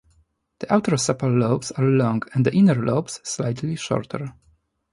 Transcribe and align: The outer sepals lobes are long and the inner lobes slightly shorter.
The 0.57 0.73
outer 0.73 0.97
sepals 0.97 1.35
lobes 1.35 1.71
are 1.73 1.83
long 1.85 2.23
and 2.33 2.43
the 2.43 2.51
inner 2.51 2.73
lobes 2.73 3.19
slightly 3.23 3.75
shorter. 3.75 4.33